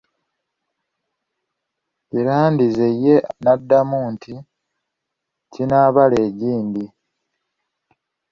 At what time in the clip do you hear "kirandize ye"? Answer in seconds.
2.09-3.15